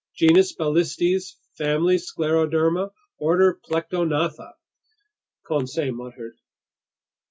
"Genus 0.17 0.55
Balistes, 0.55 1.35
family 1.53 1.97
Scleroderma, 1.97 2.89
order 3.19 3.59
Plectognatha," 3.63 4.53
Conseil 5.45 5.93
muttered. 5.93 6.39